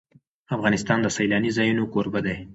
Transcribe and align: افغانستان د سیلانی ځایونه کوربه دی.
افغانستان 0.55 0.97
د 1.01 1.07
سیلانی 1.17 1.51
ځایونه 1.57 1.83
کوربه 1.93 2.19
دی. 2.25 2.37